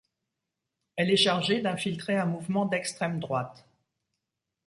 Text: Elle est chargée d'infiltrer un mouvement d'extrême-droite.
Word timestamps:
Elle 0.95 1.11
est 1.11 1.15
chargée 1.15 1.61
d'infiltrer 1.61 2.17
un 2.17 2.25
mouvement 2.25 2.65
d'extrême-droite. 2.65 3.67